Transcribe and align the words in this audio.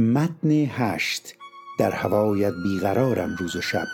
متن 0.00 0.50
هشت 0.50 1.34
در 1.78 1.90
هوایت 1.90 2.52
بیقرارم 2.62 3.36
روز 3.38 3.56
و 3.56 3.60
شب. 3.60 3.86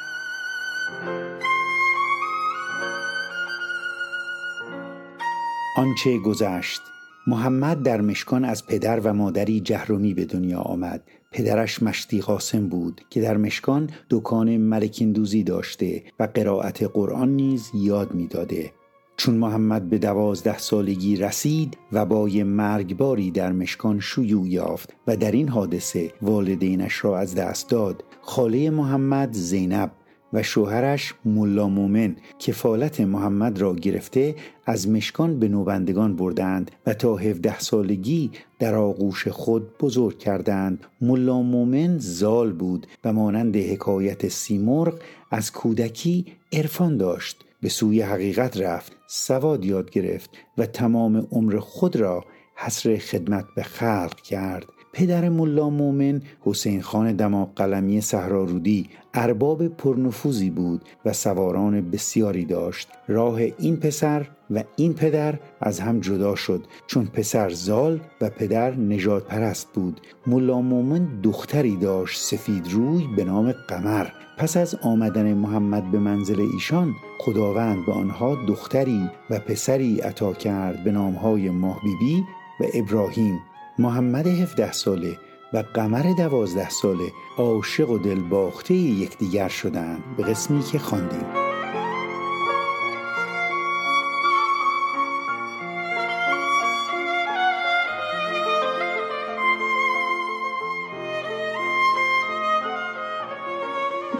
آنچه 5.77 6.19
گذشت 6.19 6.81
محمد 7.27 7.83
در 7.83 8.01
مشکان 8.01 8.45
از 8.45 8.67
پدر 8.67 9.01
و 9.01 9.13
مادری 9.13 9.61
جهرمی 9.61 10.15
به 10.15 10.25
دنیا 10.25 10.61
آمد. 10.61 11.03
پدرش 11.33 11.83
مشتی 11.83 12.21
قاسم 12.21 12.69
بود 12.69 13.01
که 13.11 13.21
در 13.21 13.37
مشکان 13.37 13.91
دکان 14.11 14.57
ملکیندوزی 14.57 15.43
داشته 15.43 16.03
و 16.21 16.29
قرائت 16.35 16.83
قرآن 16.83 17.29
نیز 17.29 17.71
یاد 17.75 18.15
می‌داده. 18.15 18.73
چون 19.17 19.35
محمد 19.35 19.91
به 19.91 19.99
دوازده 19.99 20.59
سالگی 20.59 21.17
رسید 21.17 21.77
و 21.93 22.07
بای 22.07 22.43
مرگباری 22.43 23.31
در 23.31 23.53
مشکان 23.53 24.01
شیوع 24.01 24.49
یافت 24.49 24.93
و 25.07 25.17
در 25.17 25.33
این 25.33 25.49
حادثه 25.49 26.13
والدینش 26.23 27.05
را 27.05 27.19
از 27.19 27.35
دست 27.35 27.71
داد. 27.71 28.05
خاله 28.21 28.71
محمد 28.71 29.33
زینب 29.33 29.93
و 30.33 30.43
شوهرش 30.43 31.15
ملا 31.25 31.69
مومن 31.69 32.17
کفالت 32.39 33.01
محمد 33.01 33.61
را 33.61 33.75
گرفته 33.75 34.35
از 34.67 34.89
مشکان 34.89 35.39
به 35.39 35.49
نوبندگان 35.49 36.17
بردند 36.17 36.71
و 36.87 36.95
تا 36.95 37.17
هفده 37.17 37.59
سالگی 37.59 38.31
در 38.59 38.75
آغوش 38.75 39.29
خود 39.29 39.79
بزرگ 39.79 40.19
کردند. 40.19 40.87
ملا 41.01 41.43
مومن 41.43 41.99
زال 41.99 42.53
بود 42.53 42.87
و 43.05 43.13
مانند 43.13 43.57
حکایت 43.57 44.29
سیمرغ 44.29 44.95
از 45.31 45.53
کودکی 45.53 46.27
عرفان 46.53 46.97
داشت. 46.97 47.46
به 47.61 47.69
سوی 47.69 48.03
حقیقت 48.03 48.57
رفت 48.57 48.93
سواد 49.07 49.65
یاد 49.65 49.91
گرفت 49.91 50.31
و 50.59 50.67
تمام 50.67 51.27
عمر 51.31 51.59
خود 51.59 51.97
را 51.97 52.25
حسر 52.55 52.97
خدمت 52.97 53.45
به 53.57 53.63
خلق 53.63 54.21
کرد. 54.21 54.67
پدر 54.97 55.29
ملا 55.29 55.71
مومن 55.71 56.23
حسین 56.41 56.83
خان 56.83 57.13
دماغ 57.13 57.49
قلمی 57.57 58.01
سهرارودی 58.01 58.89
ارباب 59.15 59.69
پرنفوذی 59.69 60.51
بود 60.51 60.85
و 61.05 61.13
سواران 61.13 61.91
بسیاری 61.91 62.45
داشت. 62.45 62.89
راه 63.09 63.41
این 63.59 63.77
پسر 63.77 64.27
و 64.51 64.65
این 64.77 64.95
پدر 64.95 65.39
از 65.61 65.81
هم 65.81 66.01
جدا 66.01 66.35
شد 66.35 66.65
چون 66.87 67.07
پسر 67.07 67.51
زال 67.51 68.01
و 68.21 68.31
پدر 68.31 68.75
نجات 68.75 69.27
پرست 69.27 69.69
بود. 69.75 70.01
ملا 70.27 70.61
مومن 70.61 71.21
دختری 71.23 71.77
داشت 71.77 72.23
سفید 72.23 72.73
روی 72.73 73.05
به 73.17 73.25
نام 73.25 73.53
قمر. 73.53 74.07
پس 74.39 74.57
از 74.57 74.75
آمدن 74.75 75.35
محمد 75.35 75.91
به 75.91 75.99
منزل 75.99 76.41
ایشان 76.53 76.93
خداوند 77.21 77.87
به 77.87 77.93
آنها 77.93 78.39
دختری 78.49 79.11
و 79.31 79.39
پسری 79.39 80.01
عطا 80.01 80.33
کرد 80.33 80.85
به 80.85 80.93
نامهای 80.93 81.51
ماه 81.51 81.81
بیبی 81.83 82.23
و 82.61 82.65
ابراهیم. 82.75 83.41
محمد 83.79 84.27
17 84.27 84.73
ساله 84.73 85.19
و 85.53 85.65
قمر 85.75 86.15
دوازده 86.19 86.71
ساله 86.71 87.13
عاشق 87.39 87.91
و 87.91 87.99
دلباخته 87.99 88.75
یکدیگر 88.75 89.49
شدند 89.49 90.17
به 90.17 90.23
قسمی 90.23 90.63
که 90.63 90.79
خواندیم. 90.79 91.27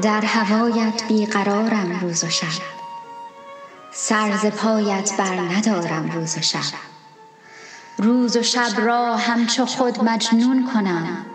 در 0.03 0.21
هوایت 0.21 1.03
بیقرارم 1.09 1.99
روز 2.03 2.25
و 2.25 2.29
شب. 2.29 2.47
سر 3.93 4.37
ز 4.37 4.47
پایت 4.47 5.13
بر 5.19 5.35
ندارم 5.35 6.11
روز 6.11 6.39
و 6.39 6.41
شب. 6.41 6.96
روز 7.99 8.37
و 8.37 8.43
شب 8.43 8.73
را 8.77 9.17
همچو 9.17 9.67
خود 9.67 10.05
مجنون 10.05 10.71
کنم. 10.75 11.27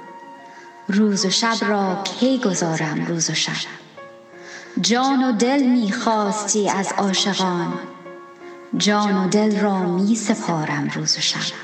روز 0.88 1.26
و 1.26 1.30
شب 1.30 1.58
را 1.62 2.04
کی 2.04 2.40
گذارم 2.40 3.06
روز 3.06 3.30
و 3.30 3.34
شب؟ 3.34 3.52
جان 4.82 5.24
و 5.24 5.32
دل 5.32 5.64
می 5.64 5.92
خواستی 5.92 6.70
از 6.70 6.94
عاشقان. 6.98 7.74
جان 8.78 9.18
و 9.18 9.30
دل 9.30 9.60
را 9.60 9.80
می 9.80 10.16
سپارم 10.16 10.90
روز 10.96 11.18
و 11.18 11.22
شب. 11.22 11.56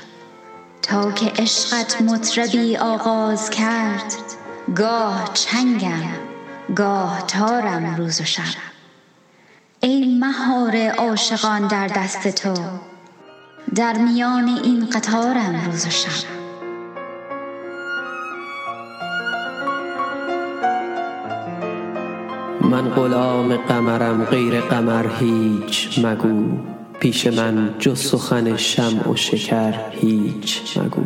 تا 0.82 1.12
که 1.12 1.26
عشقت 1.26 2.02
مطربی 2.02 2.76
آغاز 2.76 3.50
کرد 3.50 4.14
گاه 4.76 5.30
چنگم 5.34 6.02
گاه 6.76 7.26
تارم 7.26 7.96
روز 7.96 8.20
و 8.20 8.24
شب. 8.24 8.42
ای 9.80 10.18
مهار 10.18 10.90
عاشقان 10.90 11.66
در 11.66 11.88
دست 11.88 12.28
تو 12.28 12.54
در 13.74 13.98
میان 13.98 14.48
این 14.64 14.86
قطارم 14.86 15.62
روز 15.66 15.86
و 15.86 15.90
شب. 15.90 16.28
من 22.60 22.88
غلام 22.88 23.56
قمرم 23.56 24.24
غیر 24.24 24.60
قمر 24.60 25.06
هیچ 25.20 25.98
مگو. 26.04 26.44
پیش 27.00 27.26
من 27.26 27.74
جز 27.78 27.98
سخن 27.98 28.56
شمع 28.56 29.08
و 29.08 29.16
شکر 29.16 29.74
هیچ 29.90 30.78
مگو. 30.78 31.04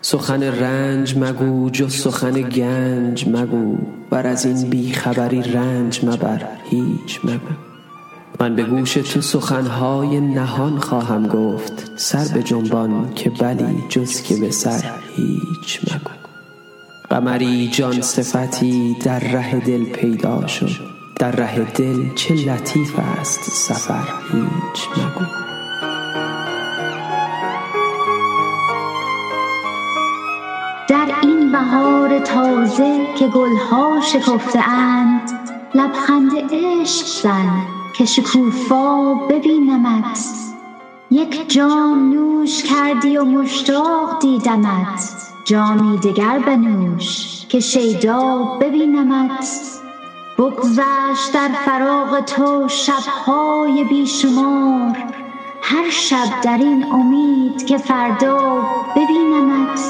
سخن 0.00 0.42
رنج 0.42 1.18
مگو 1.18 1.70
جز 1.70 1.94
سخن 1.94 2.42
گنج 2.42 3.28
مگو. 3.28 3.78
ور 4.10 4.26
از 4.26 4.46
این 4.46 4.70
بی 4.70 4.92
خبری 4.92 5.42
رنج 5.42 6.04
مبر 6.04 6.48
هیچ 6.70 7.20
مگو. 7.24 7.71
من 8.42 8.56
به 8.56 8.62
گوش 8.62 8.94
تو 8.94 9.20
سخنهای 9.20 10.20
نهان 10.20 10.78
خواهم 10.78 11.26
گفت. 11.26 11.92
سر 11.96 12.24
به 12.34 12.42
جنبان 12.42 13.14
که 13.14 13.30
بلی 13.30 13.84
جز 13.88 14.22
که 14.22 14.36
به 14.36 14.50
سر 14.50 14.84
هیچ 15.16 15.80
مگو. 15.82 16.10
قمری 17.10 17.68
جان 17.68 18.00
صفتی 18.00 18.96
در 19.04 19.18
ره 19.18 19.60
دل 19.60 19.84
پیدا 19.84 20.46
شد. 20.46 20.70
در 21.16 21.30
ره 21.30 21.64
دل 21.64 22.14
چه 22.14 22.34
لطیف 22.34 22.98
است 22.98 23.40
سفر 23.50 24.08
هیچ 24.32 24.88
مگو. 24.96 25.26
در 30.88 31.14
این 31.22 31.52
بهار 31.52 32.18
تازه 32.18 33.06
که 33.18 33.28
گلها 33.28 34.00
شکفته 34.00 34.68
اند 34.68 35.30
لبخند 35.74 36.32
عشق 36.52 37.06
زن 37.22 37.71
که 37.92 38.04
شکوفا 38.04 39.14
ببینمت 39.14 40.28
یک 41.10 41.50
جام 41.50 42.12
نوش 42.12 42.62
کردی 42.62 43.16
و 43.16 43.24
مشتاق 43.24 44.18
دیدمت 44.20 45.16
جامی 45.44 45.98
دگر 45.98 46.38
بنوش 46.38 47.46
که 47.48 47.60
شیدا 47.60 48.44
ببینمت 48.60 49.48
بگذشت 50.38 51.32
در 51.34 51.48
فراق 51.64 52.20
تو 52.20 52.68
شبهای 52.68 53.84
بی 53.84 54.06
شمار 54.06 54.96
هر 55.62 55.90
شب 55.90 56.40
در 56.42 56.58
این 56.58 56.92
امید 56.92 57.66
که 57.66 57.78
فردا 57.78 58.62
ببینمت 58.96 59.80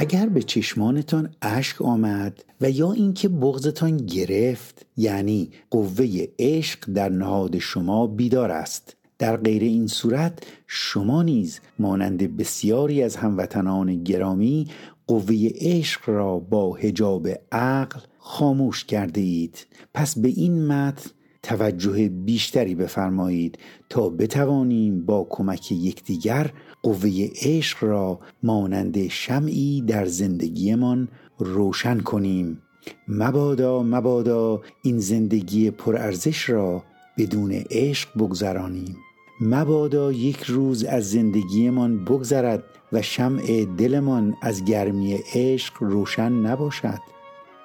اگر 0.00 0.28
به 0.28 0.42
چشمانتان 0.42 1.34
اشک 1.42 1.82
آمد 1.82 2.44
و 2.60 2.70
یا 2.70 2.92
اینکه 2.92 3.28
بغزتان 3.28 3.96
گرفت 3.96 4.86
یعنی 4.96 5.50
قوه 5.70 6.26
عشق 6.38 6.92
در 6.92 7.08
نهاد 7.08 7.58
شما 7.58 8.06
بیدار 8.06 8.50
است. 8.50 8.96
در 9.18 9.36
غیر 9.36 9.62
این 9.62 9.86
صورت 9.86 10.46
شما 10.66 11.22
نیز 11.22 11.60
مانند 11.78 12.36
بسیاری 12.36 13.02
از 13.02 13.16
هموطنان 13.16 14.04
گرامی 14.04 14.68
قوه 15.06 15.34
عشق 15.54 16.00
را 16.06 16.38
با 16.38 16.72
حجاب 16.72 17.28
عقل 17.52 18.00
خاموش 18.18 18.84
کرده 18.84 19.20
اید. 19.20 19.66
پس 19.94 20.18
به 20.18 20.28
این 20.28 20.66
متن 20.66 21.10
توجه 21.42 22.08
بیشتری 22.08 22.74
بفرمایید 22.74 23.58
تا 23.88 24.08
بتوانیم 24.08 25.06
با 25.06 25.26
کمک 25.30 25.72
یکدیگر 25.72 26.50
قوه 26.82 27.28
عشق 27.42 27.84
را 27.84 28.20
مانند 28.42 29.08
شمعی 29.08 29.80
در 29.80 30.06
زندگیمان 30.06 31.08
روشن 31.38 32.00
کنیم. 32.00 32.62
مبادا 33.08 33.82
مبادا 33.82 34.62
این 34.82 34.98
زندگی 34.98 35.70
پرارزش 35.70 36.50
را 36.50 36.82
بدون 37.18 37.52
عشق 37.70 38.08
بگذرانیم. 38.18 38.96
مبادا 39.40 40.12
یک 40.12 40.42
روز 40.42 40.84
از 40.84 41.10
زندگیمان 41.10 42.04
بگذرد 42.04 42.62
و 42.92 43.02
شمع 43.02 43.64
دلمان 43.64 44.36
از 44.42 44.64
گرمی 44.64 45.18
عشق 45.34 45.74
روشن 45.80 46.32
نباشد. 46.32 47.00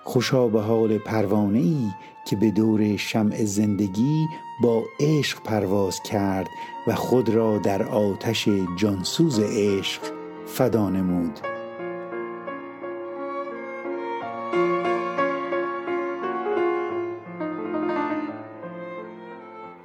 خوشا 0.08 0.48
به 0.48 0.62
حال 0.62 0.98
پروانه 0.98 1.60
ای 1.60 1.88
که 2.26 2.36
به 2.36 2.52
دور 2.52 2.98
شمع 2.98 3.46
زندگی 3.46 4.28
با 4.62 4.84
عشق 5.00 5.44
پرواز 5.44 6.02
کرد 6.04 6.48
و 6.88 6.96
خود 6.96 7.30
را 7.30 7.58
در 7.58 7.84
آتش 7.84 8.50
جانسوز 8.78 9.40
عشق 9.40 10.02
فدا 10.46 10.90
نمود. 10.90 11.40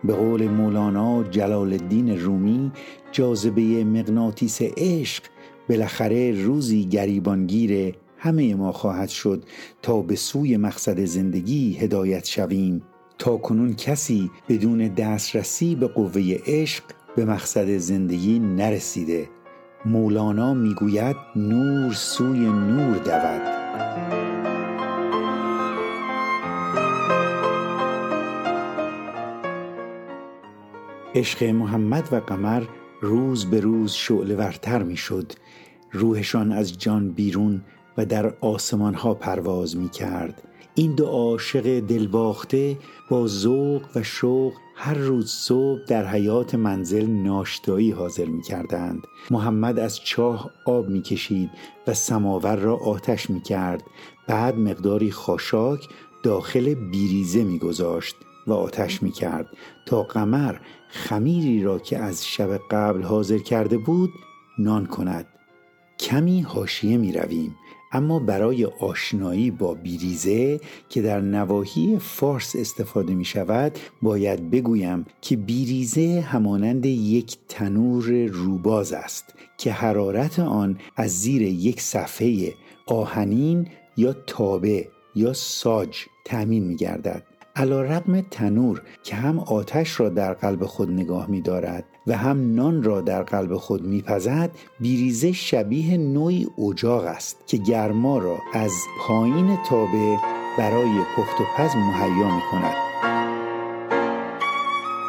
به 0.05 0.15
قول 0.15 0.49
مولانا 0.49 1.23
جلال 1.25 1.73
الدین 1.73 2.21
رومی 2.21 2.73
جاذبه 3.13 3.85
مغناطیس 3.85 4.59
عشق 4.77 5.23
بالاخره 5.69 6.45
روزی 6.45 6.85
گریبانگیر 6.85 7.95
همه 8.23 8.55
ما 8.55 8.73
خواهد 8.73 9.09
شد 9.09 9.45
تا 9.83 10.03
به 10.03 10.17
سوی 10.17 10.57
مقصد 10.57 11.05
زندگی 11.05 11.75
هدایت 11.75 12.25
شویم. 12.27 12.83
تا 13.19 13.37
کنون 13.37 13.75
کسی 13.75 14.31
بدون 14.49 14.89
دسترسی 14.89 15.75
به 15.75 15.87
قوه 15.87 16.39
عشق 16.47 16.85
به 17.17 17.25
مقصد 17.25 17.77
زندگی 17.77 18.39
نرسیده. 18.39 19.29
مولانا 19.87 20.55
می‌گوید 20.55 21.17
نور 21.37 21.93
سوی 21.93 22.39
نور 22.39 22.97
دود. 22.97 23.61
عشق 31.15 31.45
محمد 31.45 32.09
و 32.13 32.17
قمر 32.17 32.63
روز 33.01 33.47
به 33.47 33.61
روز 33.61 33.93
شعله 33.93 34.37
ورتر 34.37 34.83
می 34.83 34.97
شد 34.97 35.33
روحشان 35.93 36.53
از 36.53 36.79
جان 36.79 37.11
بیرون 37.11 37.63
و 37.97 38.07
در 38.07 38.35
آسمان 38.41 38.95
ها 38.95 39.15
پرواز 39.15 39.77
می 39.77 39.89
کرد 39.89 40.43
این 40.75 40.95
دو 40.95 41.07
عاشق 41.07 41.81
دلباخته 41.81 42.79
با 43.11 43.27
ذوق 43.27 43.83
و 43.95 44.03
شوق 44.03 44.53
هر 44.77 44.95
روز 44.95 45.31
صبح 45.31 45.81
در 45.87 46.07
حیات 46.07 46.55
منزل 46.55 47.07
ناشتایی 47.07 47.91
حاضر 47.91 48.25
می 48.25 48.43
کردند. 48.43 49.03
محمد 49.31 49.79
از 49.79 50.01
چاه 50.05 50.51
آب 50.65 50.89
می 50.89 51.03
کشید 51.03 51.51
و 51.87 51.95
سماور 51.95 52.57
را 52.57 52.77
آتش 52.77 53.31
می 53.31 53.41
کرد. 53.41 53.83
بعد 54.27 54.59
مقداری 54.59 55.11
خاشاک 55.11 55.89
داخل 56.23 56.75
بیریزه 56.75 57.45
می 57.45 57.59
گذاشت 57.59 58.17
و 58.47 58.53
آتش 58.53 59.03
می 59.03 59.11
کرد 59.11 59.47
تا 59.87 60.03
قمر 60.03 60.57
خمیری 60.89 61.63
را 61.63 61.79
که 61.79 61.99
از 61.99 62.27
شب 62.27 62.61
قبل 62.71 63.03
حاضر 63.03 63.39
کرده 63.39 63.79
بود 63.79 64.11
نان 64.59 64.87
کند 64.87 65.27
کمی 65.99 66.41
حاشیه 66.41 66.97
می 66.97 67.13
رویم 67.13 67.57
اما 67.93 68.19
برای 68.19 68.65
آشنایی 68.65 69.51
با 69.51 69.75
بیریزه 69.75 70.61
که 70.89 71.03
در 71.03 71.21
نواحی 71.21 71.99
فارس 71.99 72.57
استفاده 72.57 73.15
می 73.15 73.25
شود 73.25 73.79
باید 74.03 74.51
بگویم 74.51 75.07
که 75.21 75.37
بیریزه 75.37 76.21
همانند 76.21 76.87
یک 76.87 77.37
تنور 77.49 78.27
روباز 78.27 78.93
است 78.93 79.35
که 79.59 79.73
حرارت 79.73 80.39
آن 80.39 80.79
از 80.97 81.11
زیر 81.11 81.43
یک 81.43 81.81
صفحه 81.81 82.55
آهنین 82.87 83.69
یا 83.97 84.13
تابه 84.13 84.89
یا 85.15 85.33
ساج 85.33 85.97
تأمین 86.25 86.65
می 86.65 86.77
گردد. 86.77 87.23
علا 87.57 88.01
تنور 88.31 88.83
که 89.03 89.17
هم 89.17 89.39
آتش 89.39 90.01
را 90.01 90.09
در 90.09 90.33
قلب 90.35 90.65
خود 90.65 90.91
نگاه 90.91 91.31
می 91.31 91.41
دارد 91.41 91.85
و 92.11 92.13
هم 92.13 92.55
نان 92.55 92.83
را 92.83 93.01
در 93.01 93.23
قلب 93.23 93.57
خود 93.57 93.83
میپزد 93.83 94.51
بیریزه 94.81 95.33
شبیه 95.33 95.97
نوعی 95.97 96.47
اجاق 96.69 97.05
است 97.05 97.37
که 97.47 97.57
گرما 97.57 98.19
را 98.19 98.39
از 98.55 98.73
پایین 99.01 99.59
تابه 99.69 100.19
برای 100.59 100.99
پخت 101.17 101.41
و 101.41 101.45
پز 101.57 101.77
مهیا 101.77 102.35
می 102.37 102.43
کند 102.51 102.77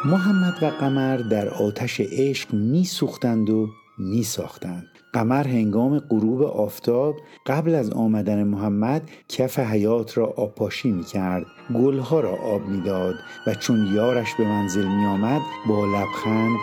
محمد 0.04 0.62
و 0.62 0.66
قمر 0.66 1.16
در 1.16 1.48
آتش 1.48 2.00
عشق 2.00 2.54
می 2.54 2.84
سوختند 2.84 3.50
و 3.50 3.68
می 3.98 4.22
ساختند 4.22 4.91
قمر 5.12 5.48
هنگام 5.48 5.98
غروب 5.98 6.42
آفتاب 6.42 7.16
قبل 7.46 7.74
از 7.74 7.90
آمدن 7.90 8.44
محمد 8.44 9.10
کف 9.28 9.58
حیات 9.58 10.18
را 10.18 10.26
آبپاشی 10.26 10.92
می 10.92 11.04
کرد 11.04 11.46
گلها 11.74 12.20
را 12.20 12.30
آب 12.30 12.68
می‌داد 12.68 13.14
و 13.46 13.54
چون 13.54 13.88
یارش 13.94 14.34
به 14.34 14.44
منزل 14.44 14.86
می 14.88 15.04
آمد 15.04 15.40
با 15.68 15.84
لبخند 15.84 16.56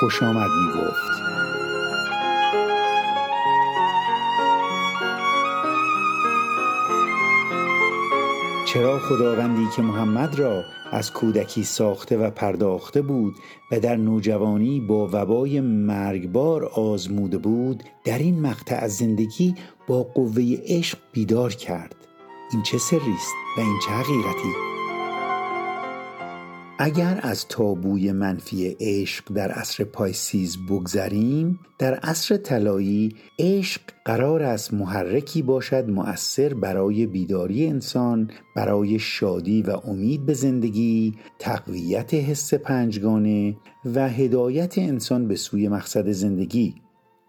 خوش 0.00 0.22
آمد 0.22 0.50
می 0.50 0.80
گفت 0.80 1.26
چرا 8.66 8.98
خداوندی 8.98 9.66
که 9.76 9.82
محمد 9.82 10.38
را 10.38 10.64
از 10.96 11.12
کودکی 11.12 11.64
ساخته 11.64 12.16
و 12.16 12.30
پرداخته 12.30 13.02
بود 13.02 13.34
و 13.72 13.80
در 13.80 13.96
نوجوانی 13.96 14.80
با 14.80 15.08
وبای 15.12 15.60
مرگبار 15.60 16.64
آزموده 16.64 17.38
بود 17.38 17.82
در 18.04 18.18
این 18.18 18.40
مقطع 18.40 18.76
از 18.76 18.96
زندگی 18.96 19.54
با 19.86 20.02
قوه 20.02 20.42
عشق 20.64 20.98
بیدار 21.12 21.54
کرد. 21.54 21.94
این 22.52 22.62
چه 22.62 22.78
سری 22.78 23.14
است 23.14 23.34
و 23.58 23.60
این 23.60 23.78
چه 23.86 23.90
حقیقتی؟ 23.90 24.75
اگر 26.78 27.20
از 27.22 27.48
تابوی 27.48 28.12
منفی 28.12 28.76
عشق 28.80 29.32
در 29.32 29.50
عصر 29.50 29.84
Pisces 29.84 30.56
بگذریم 30.68 31.58
در 31.78 31.94
عصر 31.94 32.36
طلایی 32.36 33.14
عشق 33.38 33.80
قرار 34.04 34.42
است 34.42 34.74
محرکی 34.74 35.42
باشد 35.42 35.90
مؤثر 35.90 36.54
برای 36.54 37.06
بیداری 37.06 37.66
انسان 37.66 38.30
برای 38.56 38.98
شادی 38.98 39.62
و 39.62 39.70
امید 39.70 40.26
به 40.26 40.34
زندگی 40.34 41.14
تقویت 41.38 42.14
حس 42.14 42.54
پنجگانه 42.54 43.56
و 43.94 44.08
هدایت 44.08 44.78
انسان 44.78 45.28
به 45.28 45.36
سوی 45.36 45.68
مقصد 45.68 46.10
زندگی. 46.10 46.74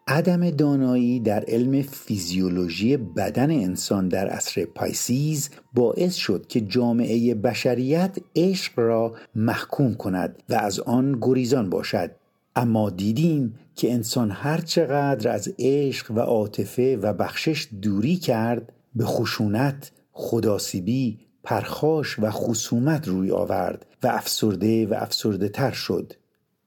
عدم 0.10 0.50
دانایی 0.50 1.20
در 1.20 1.44
علم 1.48 1.82
فیزیولوژی 1.82 2.98
بدن 2.98 3.52
انسان 3.52 4.08
در 4.08 4.28
عصر 4.28 4.66
Pisces 4.66 5.50
باعث 5.74 6.16
شد 6.16 6.48
که 6.48 6.62
جامعه 6.62 7.36
بشریت 7.36 8.18
عشق 8.36 8.80
را 8.80 9.16
محکوم 9.36 9.94
کند 9.94 10.44
و 10.50 10.54
از 10.54 10.80
آن 10.80 11.18
گریزان 11.22 11.70
باشد. 11.70 12.12
اما 12.56 12.90
دیدیم 12.90 13.56
که 13.76 13.94
انسان 13.94 14.32
هر 14.32 14.62
چقدر 14.62 15.32
از 15.32 15.54
عشق 15.60 16.12
و 16.12 16.20
عاطفه 16.20 16.98
و 16.98 17.14
بخشش 17.14 17.68
دوری 17.82 18.16
کرد 18.16 18.74
به 18.96 19.06
خشونت، 19.06 19.92
خداسیبی، 20.12 21.20
پرخاش 21.44 22.20
و 22.20 22.32
خصومت 22.32 23.08
روی 23.08 23.32
آورد 23.32 23.86
و 24.04 24.08
افسرده 24.08 24.88
و 24.88 24.94
افسرده 24.94 25.50
تر 25.50 25.72
شد. 25.72 26.14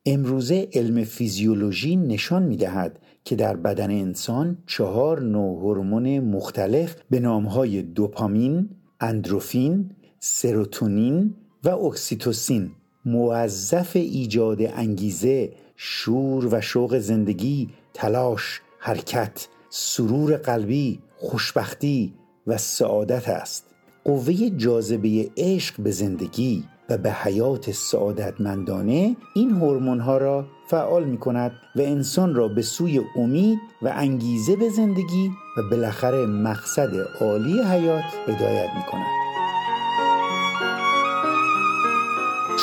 امروزه 0.06 0.68
علم 0.72 1.04
فیزیولوژی 1.04 1.96
نشان 1.96 2.42
می 2.42 2.56
دهد 2.56 2.98
که 3.30 3.36
در 3.36 3.56
بدن 3.56 3.90
انسان 3.90 4.58
چهار 4.66 5.20
نوع 5.22 5.58
هورمون 5.58 6.20
مختلف 6.20 6.96
به 7.10 7.20
نامهای 7.20 7.82
دوپامین، 7.82 8.68
اندروفین، 9.00 9.90
سروتونین 10.18 11.34
و 11.64 11.68
اکسیتوسین 11.68 12.70
موظف 13.04 13.96
ایجاد 13.96 14.58
انگیزه، 14.62 15.52
شور 15.76 16.54
و 16.54 16.60
شوق 16.60 16.98
زندگی، 16.98 17.68
تلاش، 17.94 18.60
حرکت، 18.78 19.48
سرور 19.68 20.36
قلبی، 20.36 20.98
خوشبختی 21.16 22.14
و 22.46 22.58
سعادت 22.58 23.28
است. 23.28 23.64
قوه 24.04 24.50
جاذبه 24.50 25.30
عشق 25.36 25.80
به 25.80 25.90
زندگی 25.90 26.64
و 26.90 26.98
به 26.98 27.12
حیات 27.12 27.70
سعادتمندانه 27.70 29.16
این 29.34 29.50
هورمون 29.50 30.00
ها 30.00 30.18
را 30.18 30.44
فعال 30.66 31.04
می 31.04 31.18
کند 31.18 31.52
و 31.76 31.80
انسان 31.80 32.34
را 32.34 32.48
به 32.48 32.62
سوی 32.62 33.00
امید 33.16 33.58
و 33.82 33.92
انگیزه 33.94 34.56
به 34.56 34.68
زندگی 34.68 35.30
و 35.56 35.62
بالاخره 35.70 36.26
مقصد 36.26 36.90
عالی 37.20 37.62
حیات 37.62 38.04
هدایت 38.28 38.70
می 38.76 38.82
کند 38.90 39.20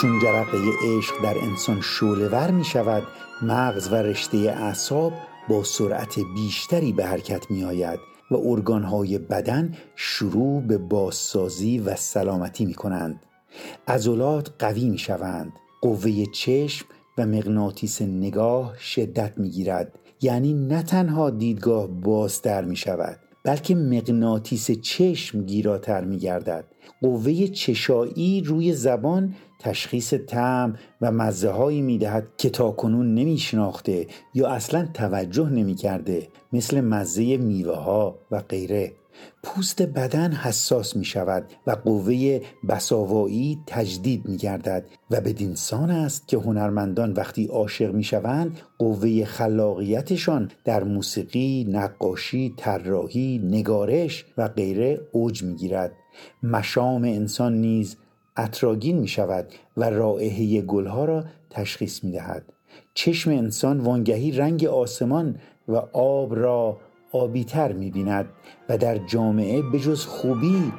چون 0.01 0.19
جرقه 0.19 0.57
عشق 0.83 1.23
در 1.23 1.35
انسان 1.37 1.81
شولور 1.81 2.51
می 2.51 2.65
شود 2.65 3.03
مغز 3.41 3.91
و 3.91 3.95
رشته 3.95 4.37
اعصاب 4.37 5.13
با 5.49 5.63
سرعت 5.63 6.19
بیشتری 6.35 6.93
به 6.93 7.05
حرکت 7.05 7.51
می 7.51 7.63
آید 7.63 7.99
و 8.31 8.35
ارگانهای 8.35 9.17
بدن 9.17 9.73
شروع 9.95 10.61
به 10.61 10.77
بازسازی 10.77 11.79
و 11.79 11.95
سلامتی 11.95 12.65
می 12.65 12.73
کنند 12.73 13.19
عضلات 13.87 14.51
قوی 14.59 14.89
می 14.89 14.97
شوند 14.97 15.53
قوه 15.81 16.25
چشم 16.25 16.85
و 17.17 17.25
مغناطیس 17.25 18.01
نگاه 18.01 18.79
شدت 18.79 19.33
می 19.37 19.49
گیرد 19.49 19.99
یعنی 20.21 20.53
نه 20.53 20.83
تنها 20.83 21.29
دیدگاه 21.29 21.87
بازتر 21.87 22.65
می 22.65 22.75
شود 22.75 23.19
بلکه 23.43 23.75
مغناطیس 23.75 24.71
چشم 24.71 25.43
گیراتر 25.43 26.03
می 26.03 26.17
گردد 26.17 26.65
قوه 27.01 27.47
چشایی 27.47 28.41
روی 28.41 28.73
زبان 28.73 29.35
تشخیص 29.59 30.13
تعم 30.13 30.75
و 31.01 31.11
مزه 31.11 31.49
هایی 31.49 31.81
می 31.81 31.97
دهد 31.97 32.27
که 32.37 32.49
تا 32.49 32.71
کنون 32.71 33.15
نمی 33.15 33.37
شناخته 33.37 34.07
یا 34.33 34.47
اصلا 34.47 34.87
توجه 34.93 35.49
نمی 35.49 35.75
کرده 35.75 36.27
مثل 36.53 36.81
مزه 36.81 37.37
میوه 37.37 37.75
ها 37.75 38.19
و 38.31 38.41
غیره. 38.41 38.91
پوست 39.43 39.81
بدن 39.81 40.31
حساس 40.31 40.95
می 40.95 41.05
شود 41.05 41.45
و 41.67 41.71
قوه 41.71 42.41
بساوایی 42.69 43.59
تجدید 43.67 44.25
می 44.25 44.37
گردد 44.37 44.85
و 45.11 45.21
بدینسان 45.21 45.91
است 45.91 46.27
که 46.27 46.37
هنرمندان 46.37 47.13
وقتی 47.13 47.45
عاشق 47.45 47.93
می 47.93 48.03
شوند 48.03 48.59
قوه 48.77 49.25
خلاقیتشان 49.25 50.51
در 50.65 50.83
موسیقی، 50.83 51.67
نقاشی، 51.69 52.53
طراحی، 52.57 53.41
نگارش 53.43 54.25
و 54.37 54.47
غیره 54.47 55.01
اوج 55.11 55.43
می 55.43 55.55
گیرد 55.55 55.91
مشام 56.43 57.03
انسان 57.03 57.61
نیز 57.61 57.97
اطراگین 58.37 58.99
می 58.99 59.07
شود 59.07 59.47
و 59.77 59.89
رائحه 59.89 60.61
گلها 60.61 61.05
را 61.05 61.25
تشخیص 61.49 62.03
می 62.03 62.11
دهد 62.11 62.53
چشم 62.93 63.31
انسان 63.31 63.79
وانگهی 63.79 64.31
رنگ 64.31 64.65
آسمان 64.65 65.35
و 65.67 65.75
آب 65.93 66.35
را 66.35 66.77
آبیتر 67.19 67.71
می 67.71 67.91
بیند 67.91 68.29
و 68.69 68.77
در 68.77 68.97
جامعه 68.97 69.61
بجز 69.61 70.05
خوبی 70.05 70.71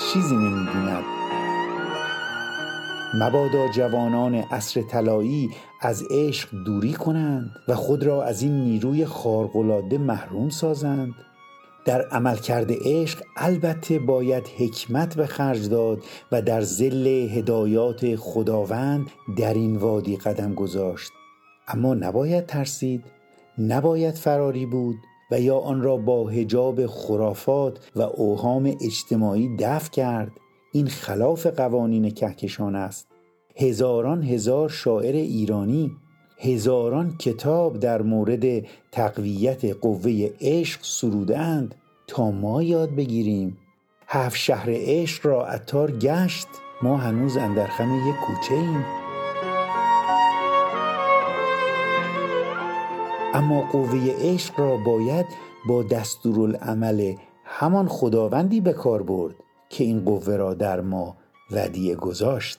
چیزی 0.00 0.36
نمی 0.36 0.66
بیند 0.72 1.04
مبادا 3.14 3.68
جوانان 3.68 4.34
عصر 4.34 4.82
طلایی 4.82 5.50
از 5.80 6.02
عشق 6.10 6.48
دوری 6.66 6.92
کنند 6.92 7.50
و 7.68 7.74
خود 7.74 8.04
را 8.04 8.24
از 8.24 8.42
این 8.42 8.60
نیروی 8.60 9.06
خارق‌العاده 9.06 9.98
محروم 9.98 10.48
سازند. 10.48 11.12
در 11.84 12.02
عملکرد 12.02 12.70
عشق 12.84 13.22
البته 13.36 13.98
باید 13.98 14.48
حکمت 14.58 15.16
به 15.16 15.26
خرج 15.26 15.68
داد 15.68 15.98
و 16.32 16.42
در 16.42 16.60
زل 16.60 17.06
هدایات 17.06 18.16
خداوند 18.16 19.06
در 19.38 19.54
این 19.54 19.76
وادی 19.76 20.16
قدم 20.16 20.54
گذاشت. 20.54 21.12
اما 21.68 21.94
نباید 21.94 22.46
ترسید 22.46 23.04
نباید 23.58 24.14
فراری 24.14 24.66
بود 24.66 24.96
یا 25.40 25.58
آن 25.58 25.82
را 25.82 25.96
با 25.96 26.28
حجاب 26.28 26.86
خرافات 26.86 27.90
و 27.96 28.02
اوهام 28.02 28.76
اجتماعی 28.80 29.56
دفع 29.56 29.90
کرد. 29.90 30.32
این 30.72 30.86
خلاف 30.86 31.46
قوانین 31.46 32.10
کهکشان 32.10 32.74
است. 32.74 33.06
هزاران 33.56 34.22
هزار 34.22 34.68
شاعر 34.68 35.14
ایرانی 35.14 35.92
هزاران 36.38 37.16
کتاب 37.18 37.78
در 37.78 38.02
مورد 38.02 38.64
تقویت 38.92 39.64
قوه 39.64 40.30
عشق 40.40 40.80
سرودند 40.82 41.74
تا 42.06 42.30
ما 42.30 42.62
یاد 42.62 42.90
بگیریم. 42.90 43.58
هفت 44.06 44.36
شهر 44.36 44.66
عشق 44.70 45.26
را 45.26 45.46
عطار 45.46 45.90
گشت. 45.90 46.48
ما 46.82 46.96
هنوز 46.96 47.36
اندرخم 47.36 48.08
یک 48.08 48.14
کوچه 48.14 48.54
ایم. 48.54 49.03
اما 53.34 53.60
قوه 53.60 54.14
عشق 54.18 54.60
را 54.60 54.76
باید 54.76 55.26
با 55.68 55.82
دستورالعمل 55.82 57.14
همان 57.44 57.88
خداوندی 57.88 58.60
به 58.60 58.72
کار 58.72 59.02
برد 59.02 59.34
که 59.68 59.84
این 59.84 60.04
قوه 60.04 60.36
را 60.36 60.54
در 60.54 60.80
ما 60.80 61.16
ودیعه 61.50 61.94
گذاشت. 61.94 62.58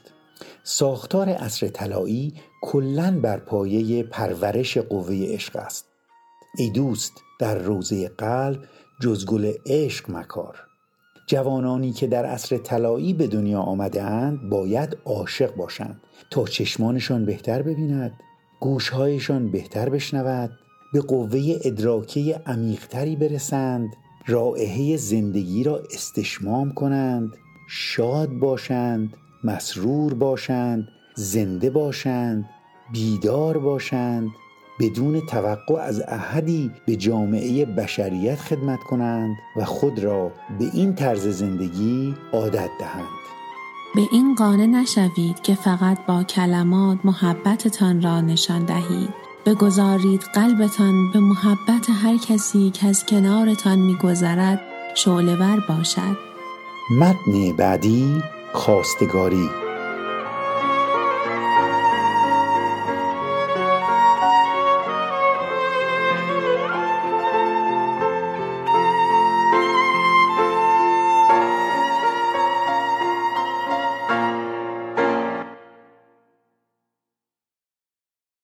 ساختار 0.63 1.29
عصر 1.29 1.67
طلایی 1.67 2.33
کلا 2.61 3.19
بر 3.19 3.37
پایه 3.37 4.03
پرورش 4.03 4.77
قوه 4.77 5.15
عشق 5.15 5.55
است. 5.55 5.85
ای 6.57 6.69
دوست 6.69 7.13
در 7.39 7.57
روزه 7.57 8.07
قلب 8.07 8.63
جز 9.01 9.25
گل 9.25 9.53
عشق 9.65 10.11
مکار. 10.11 10.57
جوانانی 11.27 11.91
که 11.91 12.07
در 12.07 12.25
عصر 12.25 12.57
طلایی 12.57 13.13
به 13.13 13.27
دنیا 13.27 13.59
آمده 13.59 14.03
اند 14.03 14.49
باید 14.49 14.97
عاشق 15.05 15.55
باشند 15.55 16.01
تا 16.31 16.45
چشمانشان 16.45 17.25
بهتر 17.25 17.61
ببیند 17.61 18.19
گوشهایشان 18.59 19.51
بهتر 19.51 19.89
بشنود 19.89 20.51
به 20.95 21.01
قوه 21.01 21.59
ادراکی 21.63 22.31
عمیقتری 22.31 23.15
برسند 23.15 23.95
رائحه 24.27 24.97
زندگی 24.97 25.63
را 25.63 25.81
استشمام 25.91 26.71
کنند 26.71 27.33
شاد 27.67 28.29
باشند 28.29 29.13
مسرور 29.43 30.13
باشند 30.13 30.87
زنده 31.15 31.69
باشند 31.69 32.49
بیدار 32.93 33.57
باشند 33.57 34.29
بدون 34.79 35.21
توقع 35.25 35.75
از 35.75 36.01
احدی 36.07 36.71
به 36.85 36.95
جامعه 36.95 37.65
بشریت 37.65 38.39
خدمت 38.39 38.79
کنند 38.79 39.35
و 39.57 39.65
خود 39.65 39.99
را 39.99 40.31
به 40.59 40.65
این 40.73 40.95
طرز 40.95 41.27
زندگی 41.27 42.15
عادت 42.33 42.69
دهند. 42.79 43.05
به 43.95 44.01
این 44.11 44.35
قانع 44.35 44.65
نشوید 44.65 45.41
که 45.43 45.55
فقط 45.55 46.05
با 46.05 46.23
کلمات 46.23 46.99
محبتتان 47.03 48.01
را 48.01 48.21
نشان 48.21 48.65
دهید. 48.65 49.24
بگذارید 49.45 50.21
قلبتان 50.33 51.11
به 51.11 51.19
محبت 51.19 51.89
هر 51.89 52.17
کسی 52.17 52.69
که 52.69 52.87
از 52.87 53.05
کنارتان 53.05 53.79
میگذرد 53.79 54.61
شعلهور 54.95 55.59
باشد. 55.69 56.17
متن 56.91 57.51
بعدی 57.57 58.23
خواستگاری. 58.53 59.64